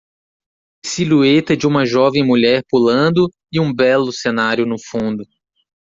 [0.83, 5.23] silhueta de uma jovem mulher pulando e um belo cenário no fundo.